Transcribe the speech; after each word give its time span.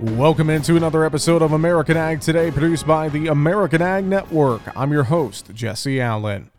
Welcome 0.00 0.50
into 0.50 0.76
another 0.76 1.04
episode 1.04 1.40
of 1.40 1.52
American 1.52 1.96
Ag 1.96 2.20
Today, 2.20 2.50
produced 2.50 2.84
by 2.84 3.08
the 3.08 3.28
American 3.28 3.80
Ag 3.80 4.04
Network. 4.04 4.60
I'm 4.76 4.90
your 4.90 5.04
host, 5.04 5.54
Jesse 5.54 6.00
Allen. 6.00 6.50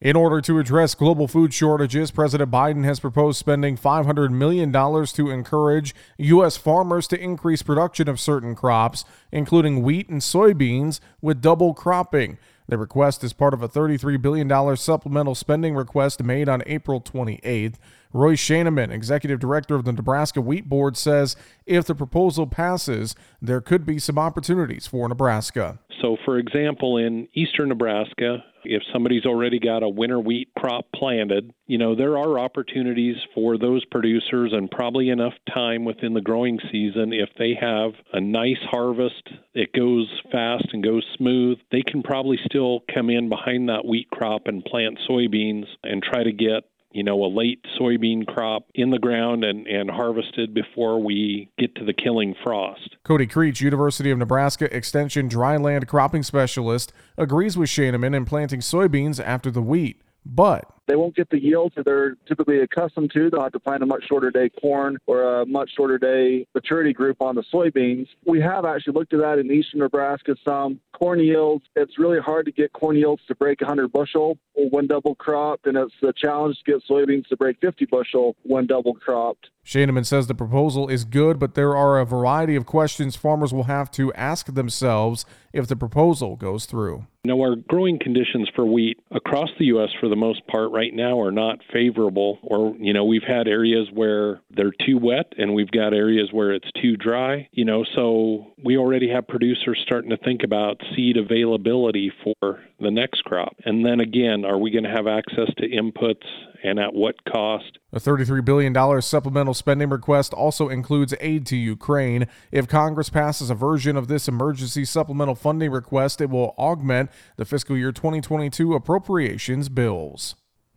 In 0.00 0.14
order 0.14 0.40
to 0.42 0.60
address 0.60 0.94
global 0.94 1.26
food 1.26 1.52
shortages, 1.52 2.12
President 2.12 2.52
Biden 2.52 2.84
has 2.84 3.00
proposed 3.00 3.38
spending 3.38 3.76
$500 3.76 4.30
million 4.30 4.72
to 4.72 5.30
encourage 5.30 5.92
U.S. 6.18 6.56
farmers 6.56 7.08
to 7.08 7.20
increase 7.20 7.62
production 7.62 8.08
of 8.08 8.20
certain 8.20 8.54
crops, 8.54 9.04
including 9.32 9.82
wheat 9.82 10.08
and 10.08 10.20
soybeans, 10.20 11.00
with 11.20 11.42
double 11.42 11.74
cropping. 11.74 12.38
The 12.66 12.78
request 12.78 13.22
is 13.22 13.32
part 13.32 13.52
of 13.52 13.62
a 13.62 13.68
$33 13.68 14.20
billion 14.20 14.76
supplemental 14.76 15.34
spending 15.34 15.74
request 15.74 16.22
made 16.22 16.48
on 16.48 16.62
April 16.66 17.00
28th. 17.00 17.74
Royce 18.12 18.40
Schaneman, 18.40 18.90
executive 18.90 19.40
director 19.40 19.74
of 19.74 19.84
the 19.84 19.92
Nebraska 19.92 20.40
Wheat 20.40 20.68
Board, 20.68 20.96
says 20.96 21.36
if 21.66 21.84
the 21.86 21.94
proposal 21.94 22.46
passes, 22.46 23.14
there 23.42 23.60
could 23.60 23.84
be 23.84 23.98
some 23.98 24.18
opportunities 24.18 24.86
for 24.86 25.08
Nebraska. 25.08 25.78
So, 26.00 26.16
for 26.24 26.38
example, 26.38 26.96
in 26.96 27.28
eastern 27.34 27.68
Nebraska, 27.68 28.44
if 28.64 28.82
somebody's 28.92 29.26
already 29.26 29.58
got 29.58 29.82
a 29.82 29.88
winter 29.88 30.20
wheat 30.20 30.48
crop 30.56 30.86
planted, 30.94 31.52
you 31.66 31.78
know, 31.78 31.94
there 31.94 32.18
are 32.18 32.38
opportunities 32.38 33.16
for 33.34 33.58
those 33.58 33.84
producers 33.86 34.52
and 34.52 34.70
probably 34.70 35.08
enough 35.10 35.34
time 35.52 35.84
within 35.84 36.14
the 36.14 36.20
growing 36.20 36.58
season 36.70 37.12
if 37.12 37.30
they 37.38 37.54
have 37.58 37.92
a 38.12 38.20
nice 38.20 38.60
harvest, 38.70 39.28
it 39.54 39.72
goes 39.72 40.08
fast 40.30 40.66
and 40.72 40.82
goes 40.84 41.04
smooth, 41.16 41.58
they 41.70 41.82
can 41.82 42.02
probably 42.02 42.38
still 42.44 42.80
come 42.92 43.10
in 43.10 43.28
behind 43.28 43.68
that 43.68 43.84
wheat 43.84 44.10
crop 44.10 44.42
and 44.46 44.64
plant 44.64 44.98
soybeans 45.08 45.66
and 45.82 46.02
try 46.02 46.22
to 46.22 46.32
get 46.32 46.64
you 46.94 47.02
know, 47.02 47.24
a 47.24 47.26
late 47.26 47.60
soybean 47.78 48.24
crop 48.26 48.68
in 48.74 48.90
the 48.90 48.98
ground 48.98 49.42
and, 49.42 49.66
and 49.66 49.90
harvested 49.90 50.54
before 50.54 51.02
we 51.02 51.50
get 51.58 51.74
to 51.74 51.84
the 51.84 51.92
killing 51.92 52.34
frost. 52.42 52.96
Cody 53.02 53.26
Creech, 53.26 53.60
University 53.60 54.10
of 54.12 54.18
Nebraska 54.18 54.74
Extension 54.74 55.28
dryland 55.28 55.88
cropping 55.88 56.22
specialist, 56.22 56.92
agrees 57.18 57.58
with 57.58 57.68
Schaneman 57.68 58.16
in 58.16 58.24
planting 58.24 58.60
soybeans 58.60 59.22
after 59.22 59.50
the 59.50 59.60
wheat. 59.60 60.00
But 60.24 60.66
they 60.86 60.96
won't 60.96 61.16
get 61.16 61.30
the 61.30 61.42
yields 61.42 61.74
that 61.76 61.84
they're 61.84 62.16
typically 62.26 62.60
accustomed 62.60 63.10
to. 63.12 63.30
They'll 63.30 63.42
have 63.42 63.52
to 63.52 63.60
plant 63.60 63.82
a 63.82 63.86
much 63.86 64.04
shorter 64.08 64.30
day 64.30 64.50
corn 64.60 64.98
or 65.06 65.40
a 65.40 65.46
much 65.46 65.70
shorter 65.76 65.98
day 65.98 66.46
maturity 66.54 66.92
group 66.92 67.20
on 67.20 67.34
the 67.34 67.44
soybeans. 67.52 68.06
We 68.26 68.40
have 68.40 68.64
actually 68.64 68.94
looked 68.94 69.12
at 69.14 69.20
that 69.20 69.38
in 69.38 69.50
eastern 69.50 69.80
Nebraska 69.80 70.36
some. 70.44 70.80
Corn 70.92 71.20
yields, 71.20 71.64
it's 71.74 71.98
really 71.98 72.20
hard 72.20 72.46
to 72.46 72.52
get 72.52 72.72
corn 72.72 72.96
yields 72.96 73.22
to 73.28 73.34
break 73.34 73.60
100 73.60 73.92
bushel 73.92 74.38
when 74.54 74.86
double 74.86 75.14
cropped, 75.16 75.66
and 75.66 75.76
it's 75.76 75.94
a 76.02 76.12
challenge 76.12 76.56
to 76.64 76.72
get 76.72 76.82
soybeans 76.88 77.26
to 77.28 77.36
break 77.36 77.58
50 77.60 77.86
bushel 77.86 78.36
when 78.42 78.66
double 78.66 78.94
cropped. 78.94 79.48
Schaneman 79.64 80.04
says 80.04 80.26
the 80.26 80.34
proposal 80.34 80.88
is 80.88 81.04
good, 81.04 81.38
but 81.38 81.54
there 81.54 81.74
are 81.74 81.98
a 81.98 82.04
variety 82.04 82.54
of 82.54 82.66
questions 82.66 83.16
farmers 83.16 83.52
will 83.52 83.64
have 83.64 83.90
to 83.92 84.12
ask 84.12 84.54
themselves 84.54 85.24
if 85.52 85.66
the 85.66 85.76
proposal 85.76 86.36
goes 86.36 86.66
through. 86.66 87.06
Now, 87.24 87.40
our 87.40 87.56
growing 87.56 87.98
conditions 87.98 88.50
for 88.54 88.66
wheat 88.66 88.98
across 89.10 89.48
the 89.58 89.64
U.S., 89.66 89.88
for 89.98 90.10
the 90.10 90.16
most 90.16 90.46
part, 90.46 90.70
right 90.74 90.92
now 90.92 91.20
are 91.20 91.30
not 91.30 91.60
favorable. 91.72 92.38
Or, 92.42 92.74
you 92.78 92.92
know, 92.92 93.04
we've 93.04 93.22
had 93.26 93.46
areas 93.46 93.88
where 93.92 94.40
they're 94.50 94.72
too 94.84 94.98
wet 94.98 95.32
and 95.38 95.54
we've 95.54 95.70
got 95.70 95.94
areas 95.94 96.30
where 96.32 96.52
it's 96.52 96.70
too 96.82 96.96
dry, 96.96 97.48
you 97.52 97.64
know, 97.64 97.84
so 97.94 98.52
we 98.64 98.76
already 98.76 99.08
have 99.10 99.28
producers 99.28 99.80
starting 99.86 100.10
to 100.10 100.16
think 100.18 100.42
about 100.42 100.80
seed 100.94 101.16
availability 101.16 102.12
for 102.22 102.60
the 102.80 102.90
next 102.90 103.22
crop. 103.24 103.54
And 103.64 103.86
then 103.86 104.00
again, 104.00 104.44
are 104.44 104.58
we 104.58 104.72
going 104.72 104.84
to 104.84 104.90
have 104.90 105.06
access 105.06 105.48
to 105.58 105.68
inputs 105.68 106.26
and 106.64 106.80
at 106.80 106.92
what 106.92 107.14
cost? 107.24 107.78
A 107.92 108.00
$33 108.00 108.44
billion 108.44 109.02
supplemental 109.02 109.54
spending 109.54 109.90
request 109.90 110.34
also 110.34 110.68
includes 110.68 111.14
aid 111.20 111.46
to 111.46 111.56
Ukraine. 111.56 112.26
If 112.50 112.66
Congress 112.66 113.10
passes 113.10 113.48
a 113.48 113.54
version 113.54 113.96
of 113.96 114.08
this 114.08 114.26
emergency 114.26 114.84
supplemental 114.84 115.36
funding 115.36 115.70
request, 115.70 116.20
it 116.20 116.30
will 116.30 116.54
augment 116.58 117.10
the 117.36 117.44
fiscal 117.44 117.76
year 117.76 117.92
2022 117.92 118.74
appropriations 118.74 119.68
bills. 119.68 120.34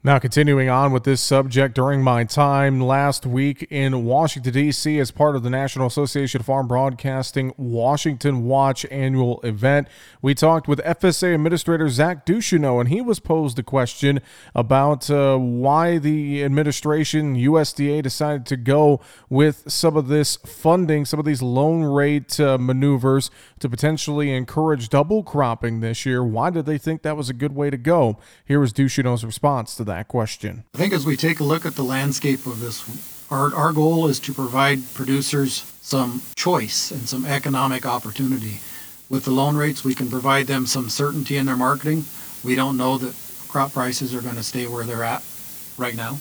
Now, 0.07 0.19
continuing 0.19 0.69
on 0.69 0.93
with 0.93 1.03
this 1.03 1.19
subject, 1.19 1.75
during 1.75 2.01
my 2.01 2.23
time 2.23 2.79
last 2.79 3.25
week 3.25 3.67
in 3.69 4.05
Washington, 4.05 4.53
D.C., 4.53 4.99
as 5.01 5.11
part 5.11 5.35
of 5.35 5.43
the 5.43 5.49
National 5.49 5.85
Association 5.85 6.39
of 6.39 6.45
Farm 6.45 6.65
Broadcasting 6.65 7.51
Washington 7.57 8.45
Watch 8.45 8.85
annual 8.89 9.41
event, 9.41 9.89
we 10.21 10.33
talked 10.33 10.65
with 10.65 10.79
FSA 10.79 11.35
Administrator 11.35 11.89
Zach 11.89 12.25
Ducheneaux, 12.25 12.79
and 12.79 12.87
he 12.87 13.01
was 13.01 13.19
posed 13.19 13.59
a 13.59 13.63
question 13.63 14.21
about 14.55 15.09
uh, 15.09 15.35
why 15.35 15.97
the 15.97 16.41
administration, 16.41 17.35
USDA, 17.35 18.01
decided 18.01 18.45
to 18.45 18.55
go 18.55 19.01
with 19.29 19.69
some 19.69 19.97
of 19.97 20.07
this 20.07 20.37
funding, 20.37 21.03
some 21.03 21.19
of 21.19 21.25
these 21.25 21.41
loan 21.41 21.83
rate 21.83 22.39
uh, 22.39 22.57
maneuvers 22.57 23.29
to 23.59 23.67
potentially 23.67 24.31
encourage 24.31 24.87
double 24.87 25.21
cropping 25.21 25.81
this 25.81 26.05
year. 26.05 26.23
Why 26.23 26.49
did 26.49 26.65
they 26.65 26.77
think 26.77 27.01
that 27.01 27.17
was 27.17 27.29
a 27.29 27.33
good 27.33 27.53
way 27.53 27.69
to 27.69 27.77
go? 27.77 28.17
Here 28.45 28.61
was 28.61 28.71
Ducheneaux's 28.71 29.25
response 29.25 29.75
to 29.75 29.83
that 29.83 29.96
that 29.97 30.07
question. 30.07 30.63
I 30.75 30.77
think 30.77 30.93
as 30.93 31.05
we 31.05 31.17
take 31.17 31.39
a 31.39 31.43
look 31.43 31.65
at 31.65 31.75
the 31.75 31.83
landscape 31.83 32.45
of 32.45 32.59
this, 32.59 32.85
our, 33.31 33.53
our 33.55 33.73
goal 33.73 34.07
is 34.07 34.19
to 34.21 34.33
provide 34.33 34.79
producers 34.93 35.71
some 35.81 36.21
choice 36.35 36.91
and 36.91 37.09
some 37.09 37.25
economic 37.25 37.85
opportunity. 37.85 38.59
With 39.09 39.25
the 39.25 39.31
loan 39.31 39.55
rates, 39.55 39.83
we 39.83 39.95
can 39.95 40.09
provide 40.09 40.45
them 40.45 40.67
some 40.67 40.89
certainty 40.89 41.37
in 41.37 41.47
their 41.47 41.57
marketing. 41.57 42.05
We 42.43 42.53
don't 42.53 42.77
know 42.77 42.97
that 42.99 43.15
crop 43.47 43.73
prices 43.73 44.13
are 44.13 44.21
going 44.21 44.35
to 44.35 44.43
stay 44.43 44.67
where 44.67 44.83
they're 44.83 45.03
at 45.03 45.23
right 45.77 45.95
now. 45.95 46.19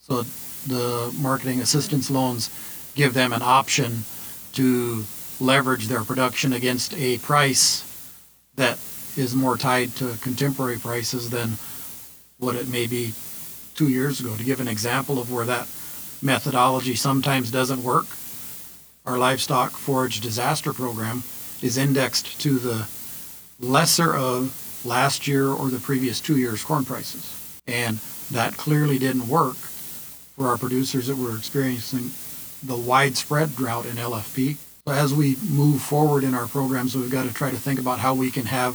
So 0.00 0.22
the 0.68 1.12
marketing 1.20 1.60
assistance 1.60 2.08
loans 2.08 2.50
give 2.94 3.14
them 3.14 3.32
an 3.32 3.42
option 3.42 4.04
to 4.52 5.04
leverage 5.40 5.88
their 5.88 6.04
production 6.04 6.52
against 6.52 6.94
a 6.94 7.18
price 7.18 7.82
that 8.54 8.78
is 9.16 9.34
more 9.34 9.56
tied 9.56 9.90
to 9.96 10.16
contemporary 10.20 10.78
prices 10.78 11.30
than 11.30 11.58
what 12.38 12.56
it 12.56 12.68
may 12.68 12.86
be 12.86 13.12
two 13.74 13.88
years 13.88 14.20
ago. 14.20 14.36
To 14.36 14.44
give 14.44 14.60
an 14.60 14.68
example 14.68 15.18
of 15.18 15.32
where 15.32 15.44
that 15.46 15.68
methodology 16.22 16.94
sometimes 16.94 17.50
doesn't 17.50 17.82
work, 17.82 18.06
our 19.04 19.18
livestock 19.18 19.72
forage 19.72 20.20
disaster 20.20 20.72
program 20.72 21.22
is 21.62 21.78
indexed 21.78 22.40
to 22.40 22.58
the 22.58 22.88
lesser 23.60 24.14
of 24.14 24.82
last 24.84 25.26
year 25.26 25.48
or 25.48 25.68
the 25.68 25.78
previous 25.78 26.20
two 26.20 26.36
years' 26.36 26.62
corn 26.62 26.84
prices. 26.84 27.60
And 27.66 27.98
that 28.30 28.56
clearly 28.56 28.98
didn't 28.98 29.28
work 29.28 29.56
for 29.56 30.48
our 30.48 30.58
producers 30.58 31.06
that 31.06 31.16
were 31.16 31.36
experiencing 31.36 32.10
the 32.62 32.76
widespread 32.76 33.56
drought 33.56 33.86
in 33.86 33.96
LFP. 33.96 34.56
So 34.84 34.92
as 34.92 35.14
we 35.14 35.36
move 35.48 35.80
forward 35.80 36.24
in 36.24 36.34
our 36.34 36.46
programs, 36.46 36.96
we've 36.96 37.10
got 37.10 37.26
to 37.26 37.34
try 37.34 37.50
to 37.50 37.56
think 37.56 37.80
about 37.80 37.98
how 37.98 38.14
we 38.14 38.30
can 38.30 38.46
have 38.46 38.74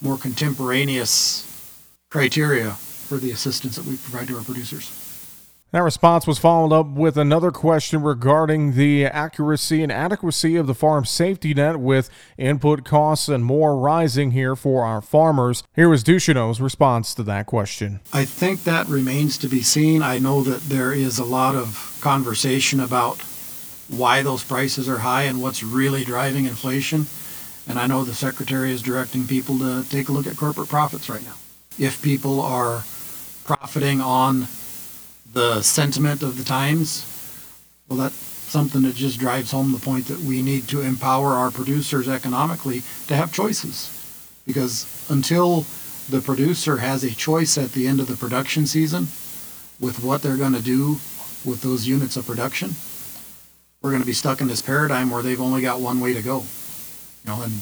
more 0.00 0.16
contemporaneous 0.16 1.45
criteria 2.16 2.72
for 2.72 3.18
the 3.18 3.30
assistance 3.30 3.76
that 3.76 3.84
we 3.84 3.96
provide 3.96 4.28
to 4.28 4.36
our 4.36 4.42
producers. 4.42 5.02
That 5.72 5.82
response 5.82 6.26
was 6.26 6.38
followed 6.38 6.72
up 6.72 6.86
with 6.86 7.18
another 7.18 7.50
question 7.50 8.00
regarding 8.02 8.76
the 8.76 9.04
accuracy 9.04 9.82
and 9.82 9.90
adequacy 9.90 10.56
of 10.56 10.66
the 10.66 10.74
farm 10.74 11.04
safety 11.04 11.52
net 11.54 11.80
with 11.80 12.08
input 12.38 12.84
costs 12.84 13.28
and 13.28 13.44
more 13.44 13.76
rising 13.76 14.30
here 14.30 14.54
for 14.54 14.84
our 14.84 15.02
farmers. 15.02 15.64
Here 15.74 15.88
was 15.88 16.04
Ducheneaux's 16.04 16.60
response 16.60 17.14
to 17.16 17.22
that 17.24 17.46
question. 17.46 18.00
I 18.12 18.24
think 18.24 18.62
that 18.62 18.86
remains 18.86 19.36
to 19.38 19.48
be 19.48 19.60
seen. 19.60 20.02
I 20.02 20.18
know 20.18 20.42
that 20.44 20.62
there 20.62 20.92
is 20.92 21.18
a 21.18 21.24
lot 21.24 21.56
of 21.56 21.98
conversation 22.00 22.78
about 22.78 23.20
why 23.88 24.22
those 24.22 24.44
prices 24.44 24.88
are 24.88 24.98
high 24.98 25.24
and 25.24 25.42
what's 25.42 25.62
really 25.62 26.04
driving 26.04 26.46
inflation. 26.46 27.06
And 27.68 27.78
I 27.78 27.88
know 27.88 28.04
the 28.04 28.14
Secretary 28.14 28.70
is 28.70 28.82
directing 28.82 29.26
people 29.26 29.58
to 29.58 29.84
take 29.90 30.08
a 30.08 30.12
look 30.12 30.28
at 30.28 30.36
corporate 30.36 30.68
profits 30.68 31.10
right 31.10 31.24
now. 31.24 31.34
If 31.78 32.00
people 32.02 32.40
are 32.40 32.84
profiting 33.44 34.00
on 34.00 34.48
the 35.32 35.62
sentiment 35.62 36.22
of 36.22 36.38
the 36.38 36.44
times, 36.44 37.04
well, 37.88 37.98
that's 37.98 38.14
something 38.14 38.82
that 38.82 38.94
just 38.94 39.18
drives 39.18 39.50
home 39.50 39.72
the 39.72 39.78
point 39.78 40.06
that 40.06 40.20
we 40.20 40.40
need 40.40 40.68
to 40.68 40.80
empower 40.80 41.34
our 41.34 41.50
producers 41.50 42.08
economically 42.08 42.82
to 43.08 43.14
have 43.14 43.32
choices. 43.32 43.92
Because 44.46 44.86
until 45.10 45.66
the 46.08 46.20
producer 46.20 46.78
has 46.78 47.04
a 47.04 47.10
choice 47.10 47.58
at 47.58 47.72
the 47.72 47.86
end 47.86 48.00
of 48.00 48.06
the 48.06 48.16
production 48.16 48.66
season 48.66 49.08
with 49.78 50.02
what 50.02 50.22
they're 50.22 50.36
going 50.36 50.54
to 50.54 50.62
do 50.62 50.98
with 51.44 51.60
those 51.62 51.86
units 51.86 52.16
of 52.16 52.26
production, 52.26 52.74
we're 53.82 53.90
going 53.90 54.02
to 54.02 54.06
be 54.06 54.12
stuck 54.12 54.40
in 54.40 54.48
this 54.48 54.62
paradigm 54.62 55.10
where 55.10 55.22
they've 55.22 55.40
only 55.40 55.60
got 55.60 55.80
one 55.80 56.00
way 56.00 56.14
to 56.14 56.22
go. 56.22 56.38
You 57.24 57.30
know, 57.30 57.42
and 57.42 57.52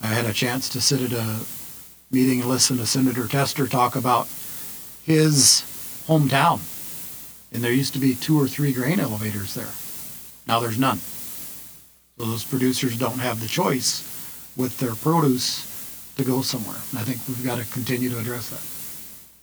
I 0.00 0.06
had 0.06 0.24
a 0.24 0.32
chance 0.32 0.68
to 0.70 0.80
sit 0.80 1.02
at 1.02 1.12
a 1.12 1.40
meeting 2.10 2.40
and 2.40 2.48
listen 2.48 2.76
to 2.78 2.86
Senator 2.86 3.26
Tester 3.26 3.66
talk 3.66 3.96
about 3.96 4.26
his 5.02 5.62
hometown. 6.06 6.60
And 7.52 7.62
there 7.62 7.72
used 7.72 7.94
to 7.94 7.98
be 7.98 8.14
two 8.14 8.40
or 8.40 8.46
three 8.46 8.72
grain 8.72 9.00
elevators 9.00 9.54
there. 9.54 9.72
Now 10.46 10.60
there's 10.60 10.78
none. 10.78 10.98
So 10.98 12.24
those 12.24 12.44
producers 12.44 12.98
don't 12.98 13.18
have 13.18 13.40
the 13.40 13.48
choice 13.48 14.02
with 14.56 14.78
their 14.78 14.94
produce 14.94 16.12
to 16.16 16.24
go 16.24 16.42
somewhere. 16.42 16.78
And 16.90 16.98
I 16.98 17.02
think 17.02 17.20
we've 17.28 17.44
got 17.44 17.58
to 17.58 17.72
continue 17.72 18.08
to 18.10 18.18
address 18.18 18.50
that. 18.50 18.76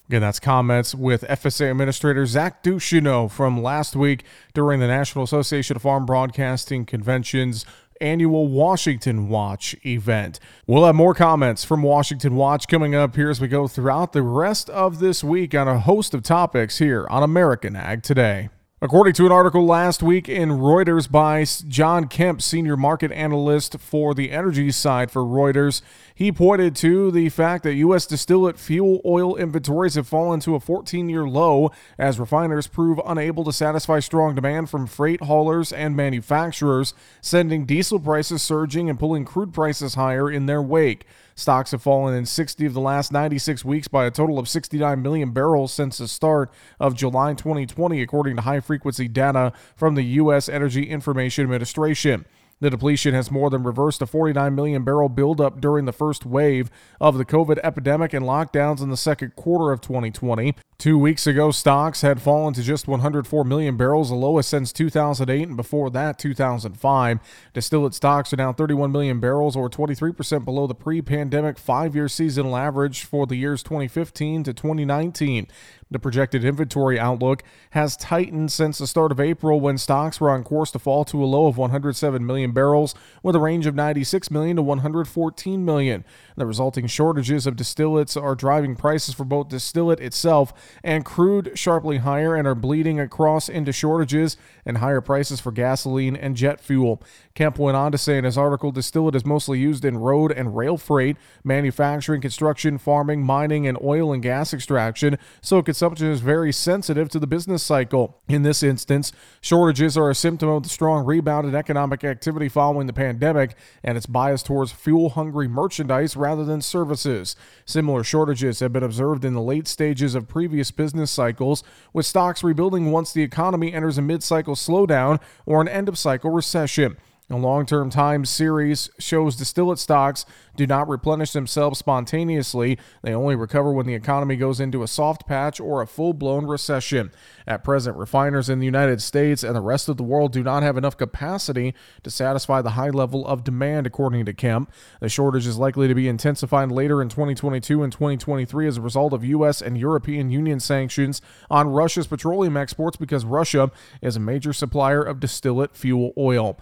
Again, 0.09 0.21
that's 0.21 0.39
comments 0.39 0.93
with 0.93 1.21
FSA 1.23 1.71
Administrator 1.71 2.25
Zach 2.25 2.61
Ducheneaux 2.61 3.31
from 3.31 3.63
last 3.63 3.95
week 3.95 4.23
during 4.53 4.79
the 4.79 4.87
National 4.87 5.23
Association 5.23 5.77
of 5.77 5.81
Farm 5.81 6.05
Broadcasting 6.05 6.85
Convention's 6.85 7.65
annual 8.01 8.47
Washington 8.47 9.29
Watch 9.29 9.75
event. 9.85 10.39
We'll 10.67 10.85
have 10.85 10.95
more 10.95 11.13
comments 11.13 11.63
from 11.63 11.83
Washington 11.83 12.35
Watch 12.35 12.67
coming 12.67 12.95
up 12.95 13.15
here 13.15 13.29
as 13.29 13.41
we 13.41 13.47
go 13.47 13.67
throughout 13.67 14.13
the 14.13 14.21
rest 14.21 14.69
of 14.69 14.99
this 14.99 15.23
week 15.23 15.53
on 15.53 15.67
a 15.67 15.79
host 15.79 16.13
of 16.13 16.23
topics 16.23 16.77
here 16.77 17.07
on 17.09 17.23
American 17.23 17.75
Ag 17.75 18.03
Today. 18.03 18.49
According 18.83 19.13
to 19.13 19.25
an 19.25 19.31
article 19.31 19.65
last 19.65 20.03
week 20.03 20.27
in 20.27 20.49
Reuters 20.49 21.09
by 21.09 21.45
John 21.69 22.09
Kemp, 22.09 22.41
senior 22.41 22.75
market 22.75 23.13
analyst 23.13 23.79
for 23.79 24.13
the 24.13 24.29
energy 24.29 24.71
side 24.71 25.09
for 25.09 25.21
Reuters, 25.21 25.81
he 26.13 26.33
pointed 26.33 26.75
to 26.75 27.09
the 27.09 27.29
fact 27.29 27.63
that 27.63 27.75
U.S. 27.75 28.05
distillate 28.05 28.59
fuel 28.59 28.99
oil 29.05 29.37
inventories 29.37 29.95
have 29.95 30.05
fallen 30.05 30.41
to 30.41 30.55
a 30.55 30.59
14 30.59 31.07
year 31.07 31.25
low 31.25 31.71
as 31.97 32.19
refiners 32.19 32.67
prove 32.67 32.99
unable 33.05 33.45
to 33.45 33.53
satisfy 33.53 34.01
strong 34.01 34.35
demand 34.35 34.69
from 34.69 34.85
freight 34.85 35.21
haulers 35.21 35.71
and 35.71 35.95
manufacturers, 35.95 36.93
sending 37.21 37.65
diesel 37.65 38.01
prices 38.01 38.41
surging 38.41 38.89
and 38.89 38.99
pulling 38.99 39.23
crude 39.23 39.53
prices 39.53 39.93
higher 39.93 40.29
in 40.29 40.45
their 40.45 40.61
wake. 40.61 41.05
Stocks 41.35 41.71
have 41.71 41.81
fallen 41.81 42.13
in 42.15 42.25
60 42.25 42.65
of 42.65 42.73
the 42.73 42.79
last 42.79 43.11
96 43.11 43.65
weeks 43.65 43.87
by 43.87 44.05
a 44.05 44.11
total 44.11 44.37
of 44.37 44.47
69 44.47 45.01
million 45.01 45.31
barrels 45.31 45.73
since 45.73 45.97
the 45.97 46.07
start 46.07 46.51
of 46.79 46.95
July 46.95 47.33
2020, 47.33 48.01
according 48.01 48.35
to 48.35 48.43
high 48.43 48.59
frequency 48.59 49.07
data 49.07 49.51
from 49.75 49.95
the 49.95 50.03
U.S. 50.03 50.47
Energy 50.47 50.83
Information 50.83 51.43
Administration. 51.43 52.25
The 52.63 52.69
depletion 52.69 53.13
has 53.13 53.29
more 53.29 53.49
than 53.49 53.63
reversed 53.63 54.01
a 54.01 54.05
49 54.05 54.55
million 54.55 54.85
barrel 54.85 55.09
buildup 55.09 55.59
during 55.59 55.83
the 55.83 55.91
first 55.91 56.25
wave 56.25 56.71
of 57.01 57.17
the 57.17 57.25
COVID 57.25 57.59
epidemic 57.61 58.13
and 58.13 58.25
lockdowns 58.25 58.81
in 58.81 58.89
the 58.89 58.95
second 58.95 59.35
quarter 59.35 59.73
of 59.73 59.81
2020. 59.81 60.55
Two 60.77 60.97
weeks 60.97 61.27
ago, 61.27 61.51
stocks 61.51 62.01
had 62.01 62.21
fallen 62.21 62.53
to 62.53 62.63
just 62.63 62.87
104 62.87 63.43
million 63.43 63.75
barrels, 63.75 64.09
the 64.09 64.15
lowest 64.15 64.49
since 64.49 64.71
2008, 64.71 65.47
and 65.47 65.57
before 65.57 65.89
that, 65.89 66.17
2005. 66.17 67.19
Distillate 67.53 67.93
stocks 67.93 68.33
are 68.33 68.37
now 68.37 68.53
31 68.53 68.91
million 68.93 69.19
barrels, 69.19 69.55
or 69.57 69.69
23% 69.69 70.45
below 70.45 70.65
the 70.65 70.73
pre 70.73 71.01
pandemic 71.01 71.57
five 71.57 71.95
year 71.95 72.07
seasonal 72.07 72.55
average 72.55 73.03
for 73.03 73.27
the 73.27 73.35
years 73.35 73.61
2015 73.61 74.43
to 74.43 74.53
2019. 74.53 75.47
The 75.91 75.99
projected 75.99 76.43
inventory 76.43 76.99
outlook 76.99 77.43
has 77.69 77.95
tightened 77.95 78.51
since 78.51 78.79
the 78.79 78.87
start 78.87 79.11
of 79.11 79.19
April 79.19 79.59
when 79.59 79.77
stocks 79.77 80.19
were 80.19 80.31
on 80.31 80.43
course 80.43 80.71
to 80.71 80.79
fall 80.79 81.05
to 81.05 81.23
a 81.23 81.25
low 81.25 81.45
of 81.45 81.57
107 81.57 82.25
million 82.25 82.51
barrels 82.53 82.95
with 83.21 83.35
a 83.35 83.39
range 83.39 83.65
of 83.65 83.75
96 83.75 84.31
million 84.31 84.55
to 84.55 84.61
114 84.61 85.65
million. 85.65 86.05
The 86.35 86.45
resulting 86.45 86.87
shortages 86.87 87.45
of 87.47 87.55
distillates 87.55 88.21
are 88.21 88.35
driving 88.35 88.75
prices 88.75 89.13
for 89.13 89.23
both 89.23 89.49
distillate 89.49 89.99
itself 89.99 90.53
and 90.83 91.05
crude 91.05 91.51
sharply 91.55 91.97
higher 91.97 92.35
and 92.35 92.47
are 92.47 92.55
bleeding 92.55 92.99
across 92.99 93.49
into 93.49 93.71
shortages 93.71 94.37
and 94.65 94.77
higher 94.77 95.01
prices 95.01 95.39
for 95.39 95.51
gasoline 95.51 96.15
and 96.15 96.35
jet 96.35 96.59
fuel. 96.59 97.01
Kemp 97.35 97.57
went 97.57 97.77
on 97.77 97.91
to 97.91 97.97
say 97.97 98.17
in 98.17 98.23
his 98.23 98.37
article 98.37 98.71
distillate 98.71 99.15
is 99.15 99.25
mostly 99.25 99.59
used 99.59 99.85
in 99.85 99.97
road 99.97 100.31
and 100.31 100.55
rail 100.55 100.77
freight, 100.77 101.17
manufacturing, 101.43 102.21
construction, 102.21 102.77
farming, 102.77 103.23
mining, 103.23 103.67
and 103.67 103.77
oil 103.83 104.13
and 104.13 104.21
gas 104.21 104.53
extraction, 104.53 105.17
so 105.41 105.61
consumption 105.61 106.07
is 106.07 106.21
very 106.21 106.51
sensitive 106.51 107.09
to 107.09 107.19
the 107.19 107.27
business 107.27 107.63
cycle. 107.63 108.21
In 108.27 108.43
this 108.43 108.63
instance, 108.63 109.11
shortages 109.41 109.97
are 109.97 110.09
a 110.09 110.15
symptom 110.15 110.49
of 110.49 110.63
the 110.63 110.69
strong 110.69 111.05
rebound 111.05 111.47
in 111.47 111.55
economic 111.55 112.03
activity 112.03 112.32
following 112.49 112.87
the 112.87 112.93
pandemic 112.93 113.55
and 113.83 113.97
its 113.97 114.05
bias 114.05 114.43
towards 114.43 114.71
fuel 114.71 115.09
hungry 115.09 115.47
merchandise 115.47 116.15
rather 116.15 116.43
than 116.43 116.61
services. 116.61 117.35
Similar 117.65 118.03
shortages 118.03 118.59
have 118.59 118.73
been 118.73 118.83
observed 118.83 119.23
in 119.23 119.33
the 119.33 119.41
late 119.41 119.67
stages 119.67 120.15
of 120.15 120.27
previous 120.27 120.71
business 120.71 121.11
cycles, 121.11 121.63
with 121.93 122.05
stocks 122.05 122.43
rebuilding 122.43 122.91
once 122.91 123.13
the 123.13 123.23
economy 123.23 123.73
enters 123.73 123.97
a 123.97 124.01
mid 124.01 124.23
cycle 124.23 124.55
slowdown 124.55 125.19
or 125.45 125.61
an 125.61 125.67
end 125.67 125.87
of 125.87 125.97
cycle 125.97 126.31
recession. 126.31 126.97
A 127.29 127.37
long 127.37 127.65
term 127.65 127.89
time 127.89 128.25
series 128.25 128.89
shows 128.99 129.37
distillate 129.37 129.79
stocks 129.79 130.25
do 130.57 130.67
not 130.67 130.89
replenish 130.89 131.31
themselves 131.31 131.79
spontaneously. 131.79 132.77
They 133.01 133.13
only 133.13 133.35
recover 133.35 133.71
when 133.71 133.85
the 133.85 133.95
economy 133.95 134.35
goes 134.35 134.59
into 134.59 134.83
a 134.83 134.89
soft 134.89 135.25
patch 135.25 135.59
or 135.59 135.81
a 135.81 135.87
full 135.87 136.13
blown 136.13 136.45
recession. 136.45 137.11
At 137.47 137.63
present, 137.63 137.95
refiners 137.95 138.49
in 138.49 138.59
the 138.59 138.65
United 138.65 139.01
States 139.01 139.41
and 139.41 139.55
the 139.55 139.61
rest 139.61 139.87
of 139.87 139.95
the 139.95 140.03
world 140.03 140.33
do 140.33 140.43
not 140.43 140.63
have 140.63 140.75
enough 140.75 140.97
capacity 140.97 141.73
to 142.03 142.11
satisfy 142.11 142.61
the 142.61 142.71
high 142.71 142.89
level 142.89 143.25
of 143.25 143.45
demand, 143.45 143.87
according 143.87 144.25
to 144.25 144.33
Kemp. 144.33 144.69
The 144.99 145.07
shortage 145.07 145.47
is 145.47 145.57
likely 145.57 145.87
to 145.87 145.95
be 145.95 146.09
intensified 146.09 146.71
later 146.71 147.01
in 147.01 147.07
2022 147.07 147.83
and 147.83 147.91
2023 147.91 148.67
as 148.67 148.77
a 148.77 148.81
result 148.81 149.13
of 149.13 149.23
U.S. 149.23 149.61
and 149.61 149.77
European 149.77 150.29
Union 150.29 150.59
sanctions 150.59 151.21
on 151.49 151.69
Russia's 151.69 152.07
petroleum 152.07 152.57
exports 152.57 152.97
because 152.97 153.23
Russia 153.23 153.71
is 154.01 154.17
a 154.17 154.19
major 154.19 154.51
supplier 154.51 155.01
of 155.01 155.21
distillate 155.21 155.75
fuel 155.75 156.11
oil. 156.17 156.59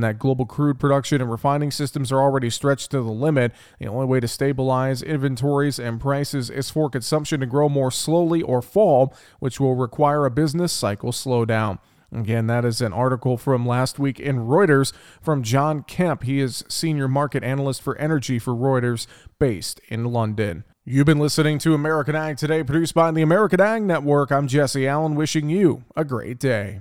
Given 0.00 0.14
that 0.14 0.18
global 0.18 0.46
crude 0.46 0.78
production 0.80 1.20
and 1.20 1.30
refining 1.30 1.70
systems 1.70 2.10
are 2.10 2.22
already 2.22 2.48
stretched 2.48 2.90
to 2.92 3.02
the 3.02 3.10
limit, 3.10 3.52
the 3.78 3.86
only 3.86 4.06
way 4.06 4.18
to 4.20 4.26
stabilize 4.26 5.02
inventories 5.02 5.78
and 5.78 6.00
prices 6.00 6.48
is 6.48 6.70
for 6.70 6.88
consumption 6.88 7.40
to 7.40 7.46
grow 7.46 7.68
more 7.68 7.90
slowly 7.90 8.40
or 8.40 8.62
fall, 8.62 9.14
which 9.40 9.60
will 9.60 9.74
require 9.74 10.24
a 10.24 10.30
business 10.30 10.72
cycle 10.72 11.12
slowdown. 11.12 11.80
Again, 12.10 12.46
that 12.46 12.64
is 12.64 12.80
an 12.80 12.94
article 12.94 13.36
from 13.36 13.66
last 13.66 13.98
week 13.98 14.18
in 14.18 14.38
Reuters 14.38 14.94
from 15.20 15.42
John 15.42 15.82
Kemp. 15.82 16.22
He 16.22 16.40
is 16.40 16.64
senior 16.66 17.06
market 17.06 17.44
analyst 17.44 17.82
for 17.82 17.98
energy 17.98 18.38
for 18.38 18.54
Reuters, 18.54 19.06
based 19.38 19.82
in 19.88 20.04
London. 20.04 20.64
You've 20.86 21.04
been 21.04 21.18
listening 21.18 21.58
to 21.58 21.74
American 21.74 22.16
Ag 22.16 22.38
Today, 22.38 22.64
produced 22.64 22.94
by 22.94 23.10
the 23.10 23.20
American 23.20 23.60
Ag 23.60 23.82
Network. 23.82 24.32
I'm 24.32 24.48
Jesse 24.48 24.88
Allen, 24.88 25.14
wishing 25.14 25.50
you 25.50 25.84
a 25.94 26.06
great 26.06 26.38
day. 26.38 26.80